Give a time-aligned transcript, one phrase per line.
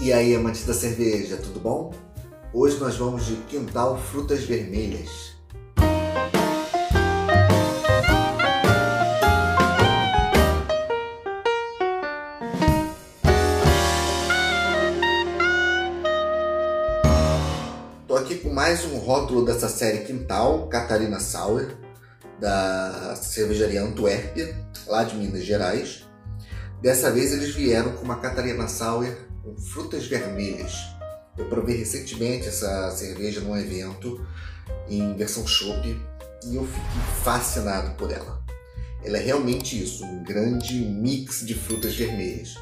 [0.00, 1.92] E aí, amantes da cerveja, tudo bom?
[2.54, 5.36] Hoje nós vamos de Quintal Frutas Vermelhas.
[18.06, 21.76] Tô aqui com mais um rótulo dessa série Quintal, Catarina Sauer,
[22.38, 26.06] da cervejaria Antuérpia, lá de Minas Gerais.
[26.80, 30.74] Dessa vez eles vieram com uma Catarina Sauer com frutas vermelhas.
[31.36, 34.26] Eu provei recentemente essa cerveja num evento
[34.88, 35.86] em versão chopp
[36.44, 38.42] e eu fiquei fascinado por ela.
[39.04, 42.56] Ela é realmente isso, um grande mix de frutas vermelhas.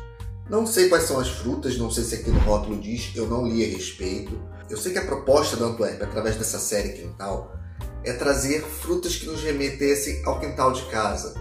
[0.49, 3.49] Não sei quais são as frutas, não sei se aqui no rótulo diz, eu não
[3.49, 4.41] li a respeito.
[4.71, 7.57] Eu sei que a proposta da Antwerp, através dessa série Quintal,
[8.05, 11.35] é trazer frutas que nos remetessem ao quintal de casa.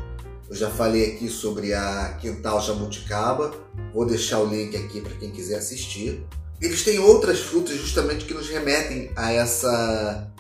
[0.48, 3.52] Eu já falei aqui sobre a Quintal Jabuticaba,
[3.92, 6.24] vou deixar o link aqui para quem quiser assistir.
[6.62, 10.32] Eles têm outras frutas justamente que nos remetem a essa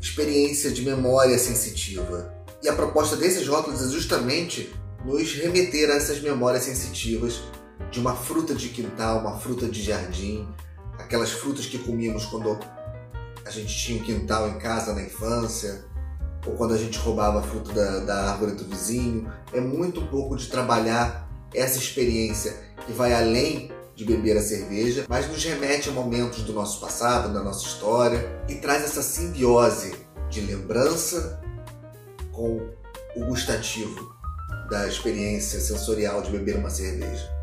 [0.00, 2.34] experiência de memória sensitiva.
[2.62, 4.74] E a proposta desses rótulos é justamente
[5.04, 7.40] nos remeter a essas memórias sensitivas
[7.90, 10.48] de uma fruta de quintal, uma fruta de jardim,
[10.98, 12.58] aquelas frutas que comíamos quando
[13.44, 15.84] a gente tinha um quintal em casa na infância,
[16.46, 19.30] ou quando a gente roubava a fruta da, da árvore do vizinho.
[19.52, 22.54] É muito pouco de trabalhar essa experiência
[22.86, 27.32] que vai além de beber a cerveja, mas nos remete a momentos do nosso passado,
[27.32, 29.94] da nossa história e traz essa simbiose
[30.30, 31.40] de lembrança
[32.32, 32.60] com
[33.14, 34.12] o gustativo
[34.70, 37.41] da experiência sensorial de beber uma cerveja.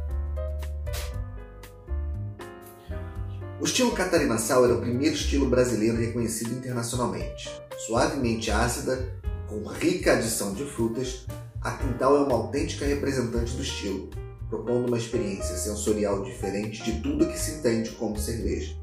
[3.61, 7.49] O estilo Catarina Sour é o primeiro estilo brasileiro reconhecido internacionalmente.
[7.85, 9.13] Suavemente ácida,
[9.49, 11.25] com rica adição de frutas,
[11.61, 14.09] a Quintal é uma autêntica representante do estilo,
[14.49, 18.77] propondo uma experiência sensorial diferente de tudo que se entende como cerveja.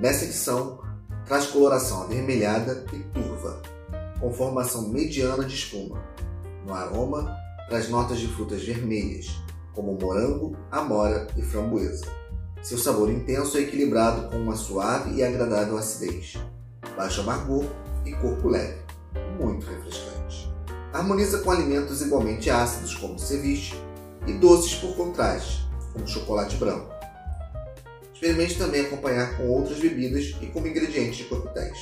[0.00, 0.80] Nessa edição,
[1.26, 3.60] traz coloração avermelhada e turva,
[4.18, 6.02] com formação mediana de espuma.
[6.66, 7.36] No aroma,
[7.68, 9.26] traz notas de frutas vermelhas,
[9.74, 12.23] como morango, amora e framboesa.
[12.64, 16.38] Seu sabor intenso é equilibrado com uma suave e agradável acidez,
[16.96, 17.66] baixo amargor
[18.06, 18.78] e corpo leve,
[19.38, 20.50] muito refrescante.
[20.90, 23.78] Harmoniza com alimentos igualmente ácidos como ceviche
[24.26, 26.88] e doces por contraste, como chocolate branco.
[28.14, 31.78] Experimente também acompanhar com outras bebidas e como ingredientes de coquetéis.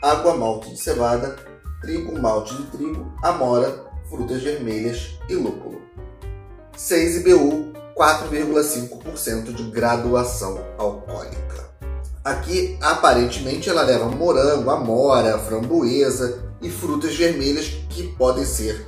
[0.00, 1.34] Água malte de cevada,
[1.80, 5.82] trigo malte de trigo, amora, frutas vermelhas e lúpulo.
[6.76, 11.64] 6 IBU 4,5% de graduação alcoólica.
[12.24, 18.86] Aqui, aparentemente, ela leva morango, amora, framboesa e frutas vermelhas que podem ser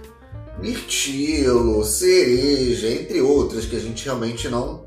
[0.58, 4.86] mirtilo, cereja, entre outras que a gente realmente não,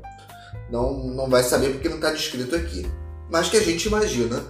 [0.70, 2.84] não, não vai saber porque não está descrito aqui.
[3.30, 4.42] Mas que a gente imagina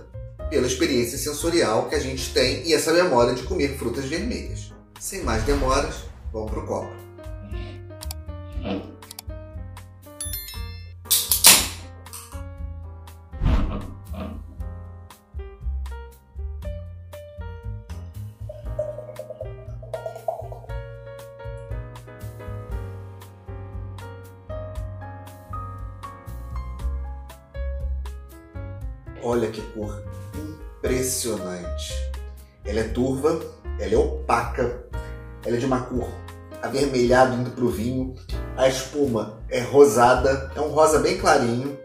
[0.48, 4.72] pela experiência sensorial que a gente tem e essa memória de comer frutas vermelhas.
[4.98, 5.94] Sem mais demoras,
[6.32, 7.09] vamos para o copo.
[29.22, 30.02] Olha que cor
[30.78, 31.92] impressionante.
[32.64, 33.38] Ela é turva,
[33.78, 34.84] ela é opaca,
[35.44, 36.08] ela é de uma cor
[36.62, 38.14] avermelhada indo para o vinho.
[38.56, 41.78] A espuma é rosada, é um rosa bem clarinho,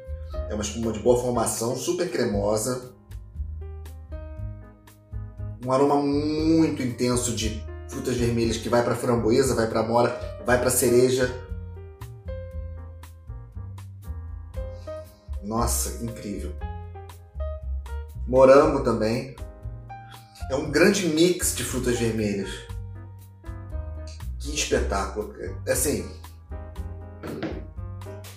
[0.49, 2.93] é uma espuma de boa formação, super cremosa.
[5.65, 10.59] Um aroma muito intenso de frutas vermelhas que vai para framboesa, vai para mora, vai
[10.59, 11.33] para cereja.
[15.43, 16.53] Nossa, incrível
[18.27, 19.35] morango também.
[20.49, 22.49] É um grande mix de frutas vermelhas.
[24.39, 25.33] Que espetáculo.
[25.67, 26.07] Assim,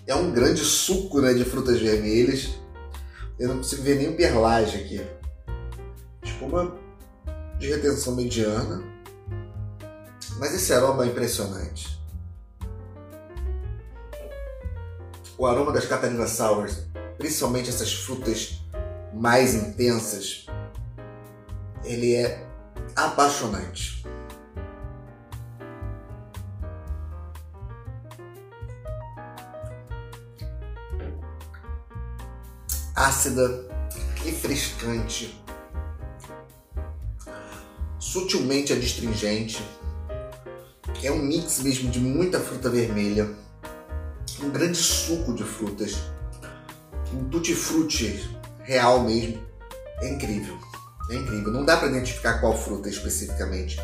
[0.07, 2.49] é um grande suco né, de frutas vermelhas.
[3.39, 5.07] Eu não consigo ver nem perlagem aqui.
[6.23, 6.75] Espuma
[7.59, 8.83] de retenção mediana.
[10.39, 11.99] Mas esse aroma é impressionante.
[15.37, 16.85] O aroma das Catarina Sours,
[17.19, 18.58] principalmente essas frutas
[19.13, 20.47] mais intensas,
[21.85, 22.47] ele é
[22.95, 24.05] apaixonante.
[32.95, 33.69] Ácida,
[34.25, 35.43] refrescante,
[37.99, 39.63] sutilmente adstringente.
[41.03, 43.33] É um mix mesmo de muita fruta vermelha,
[44.43, 45.97] um grande suco de frutas
[47.15, 48.38] um tutti-frutti
[48.69, 49.43] real mesmo.
[50.03, 50.59] É incrível.
[51.11, 51.51] É incrível.
[51.51, 53.81] Não dá para identificar qual fruta especificamente.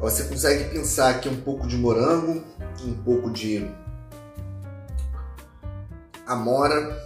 [0.00, 2.44] Você consegue pensar aqui um pouco de morango,
[2.84, 3.70] um pouco de
[6.26, 7.00] amora,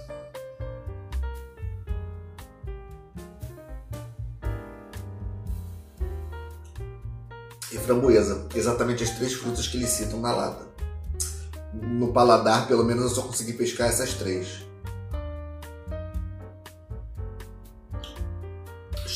[7.70, 10.66] e framboesa, exatamente as três frutas que eles citam na lata.
[11.72, 14.71] No paladar, pelo menos, eu só consegui pescar essas três.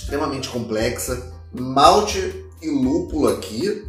[0.06, 1.32] Extremamente complexa.
[1.52, 3.84] Malte e lúpulo aqui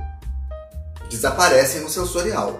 [1.11, 2.59] desaparecem no sensorial.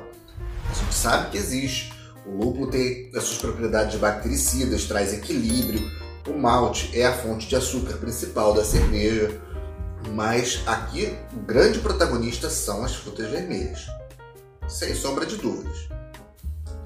[0.70, 1.92] A gente sabe que existe.
[2.24, 5.82] O lúpulo tem as suas propriedades bactericidas, traz equilíbrio.
[6.28, 9.42] O malte é a fonte de açúcar principal da cerveja.
[10.14, 13.88] Mas aqui o grande protagonista são as frutas vermelhas.
[14.68, 15.90] Sem sombra de dúvidas.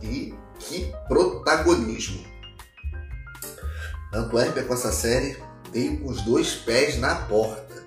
[0.01, 2.23] E que protagonismo!
[4.13, 7.83] Antuérpia com essa série veio com os dois pés na porta,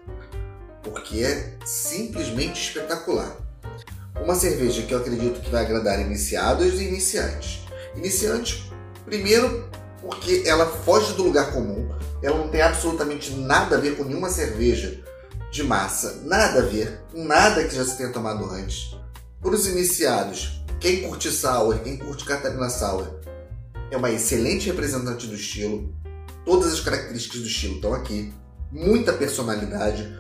[0.83, 3.37] porque é simplesmente espetacular.
[4.23, 7.61] Uma cerveja que eu acredito que vai agradar iniciados e iniciantes.
[7.97, 8.71] Iniciantes,
[9.05, 9.69] primeiro,
[10.01, 11.89] porque ela foge do lugar comum,
[12.23, 15.03] ela não tem absolutamente nada a ver com nenhuma cerveja
[15.51, 18.97] de massa, nada a ver nada que já se tenha tomado antes.
[19.41, 23.21] Para os iniciados, quem curte Sour, quem curte Catarina Sour,
[23.91, 25.95] é uma excelente representante do estilo.
[26.45, 28.33] Todas as características do estilo estão aqui.
[28.71, 30.13] Muita personalidade,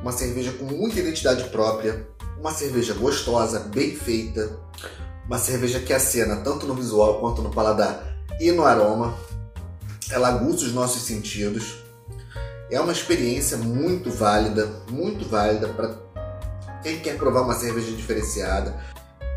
[0.00, 2.06] uma cerveja com muita identidade própria,
[2.38, 4.58] uma cerveja gostosa, bem feita,
[5.26, 9.14] uma cerveja que acena tanto no visual quanto no paladar e no aroma.
[10.10, 11.86] Ela aguça os nossos sentidos
[12.70, 15.94] é uma experiência muito válida, muito válida para
[16.82, 18.74] quem quer provar uma cerveja diferenciada.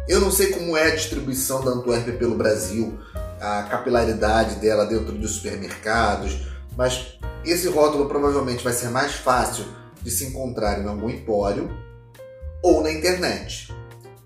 [0.07, 2.97] Eu não sei como é a distribuição da Antwerp pelo Brasil,
[3.39, 9.65] a capilaridade dela dentro dos supermercados, mas esse rótulo provavelmente vai ser mais fácil
[10.01, 11.69] de se encontrar em algum empório
[12.62, 13.74] ou na internet.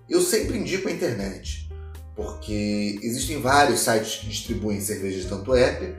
[0.08, 1.70] Eu sempre indico a internet,
[2.14, 5.94] porque existem vários sites que distribuem cervejas da Antwerp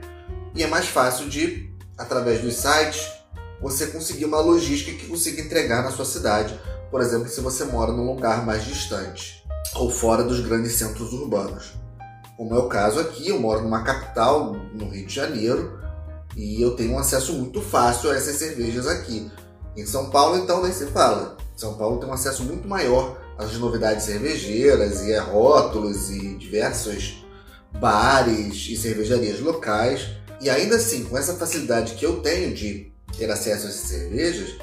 [0.53, 3.07] e é mais fácil de através dos sites,
[3.62, 6.59] você conseguir uma logística que consiga entregar na sua cidade,
[6.91, 9.44] por exemplo, se você mora num lugar mais distante
[9.75, 11.73] ou fora dos grandes centros urbanos.
[12.37, 15.79] Como é o caso aqui, eu moro numa capital, no Rio de Janeiro,
[16.35, 19.31] e eu tenho um acesso muito fácil a essas cervejas aqui.
[19.75, 21.37] Em São Paulo, então, nem se fala.
[21.55, 27.25] São Paulo tem um acesso muito maior às novidades cervejeiras e a rótulos e diversos
[27.79, 30.07] bares e cervejarias locais
[30.41, 34.55] e ainda assim, com essa facilidade que eu tenho de ter acesso a essas cervejas,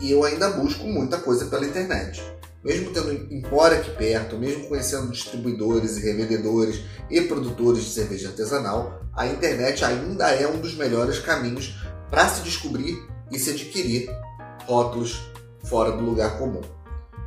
[0.00, 2.22] eu ainda busco muita coisa pela internet.
[2.62, 9.00] Mesmo tendo empório aqui perto, mesmo conhecendo distribuidores e revendedores e produtores de cerveja artesanal,
[9.14, 14.10] a internet ainda é um dos melhores caminhos para se descobrir e se adquirir
[14.66, 15.30] rótulos
[15.64, 16.60] fora do lugar comum.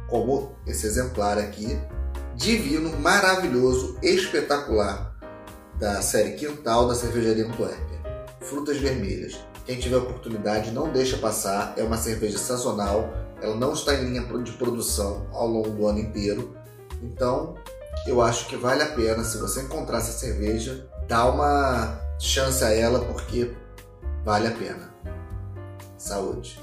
[0.08, 1.80] Como esse exemplar aqui,
[2.36, 5.14] divino, maravilhoso, espetacular,
[5.80, 8.02] da série Quintal da Cervejaria Antuérpia.
[8.42, 9.38] Frutas vermelhas.
[9.66, 11.74] Quem tiver oportunidade, não deixa passar.
[11.78, 13.14] É uma cerveja sazonal.
[13.42, 16.56] Ela não está em linha de produção ao longo do ano inteiro.
[17.02, 17.56] Então,
[18.06, 22.72] eu acho que vale a pena, se você encontrar essa cerveja, dá uma chance a
[22.72, 23.54] ela, porque
[24.24, 24.94] vale a pena.
[25.98, 26.60] Saúde!